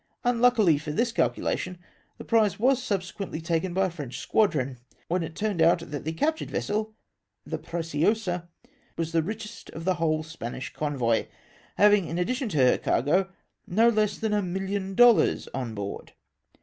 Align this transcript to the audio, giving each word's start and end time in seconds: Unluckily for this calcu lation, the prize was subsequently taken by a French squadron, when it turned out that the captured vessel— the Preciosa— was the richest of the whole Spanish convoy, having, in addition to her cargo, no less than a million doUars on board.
Unluckily 0.23 0.79
for 0.79 0.89
this 0.91 1.11
calcu 1.13 1.35
lation, 1.43 1.77
the 2.17 2.23
prize 2.23 2.57
was 2.57 2.81
subsequently 2.81 3.39
taken 3.39 3.71
by 3.71 3.85
a 3.85 3.89
French 3.91 4.17
squadron, 4.17 4.79
when 5.09 5.21
it 5.21 5.35
turned 5.35 5.61
out 5.61 5.77
that 5.91 6.05
the 6.05 6.11
captured 6.11 6.49
vessel— 6.49 6.95
the 7.51 7.59
Preciosa— 7.59 8.49
was 8.97 9.11
the 9.11 9.21
richest 9.21 9.69
of 9.69 9.85
the 9.85 9.93
whole 10.01 10.23
Spanish 10.23 10.73
convoy, 10.73 11.27
having, 11.77 12.07
in 12.07 12.17
addition 12.17 12.49
to 12.49 12.57
her 12.57 12.79
cargo, 12.79 13.29
no 13.67 13.89
less 13.89 14.17
than 14.17 14.33
a 14.33 14.41
million 14.41 14.95
doUars 14.95 15.47
on 15.53 15.75
board. 15.75 16.13